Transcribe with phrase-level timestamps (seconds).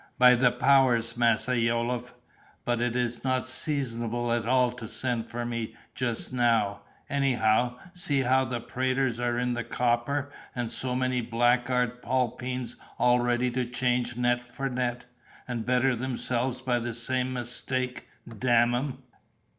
[0.17, 2.15] "By the powers, Massa Yolliffe,
[2.65, 8.23] but it is not seasonable at all to send for me just now, anyhow, seeing
[8.25, 13.63] how the praters are in the copper and so many blackguard 'palpeens all ready to
[13.63, 15.05] change net for net,
[15.47, 19.03] and better themselves by the same mistake, 'dam um.